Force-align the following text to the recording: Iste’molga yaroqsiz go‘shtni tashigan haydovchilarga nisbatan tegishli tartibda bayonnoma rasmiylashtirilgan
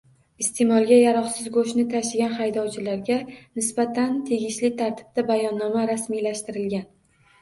Iste’molga 0.43 0.95
yaroqsiz 0.99 1.49
go‘shtni 1.57 1.83
tashigan 1.91 2.33
haydovchilarga 2.39 3.19
nisbatan 3.35 4.17
tegishli 4.33 4.73
tartibda 4.83 5.27
bayonnoma 5.33 5.85
rasmiylashtirilgan 5.95 6.87